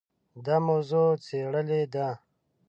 [0.45, 2.07] دا موضوع څېړلې ده.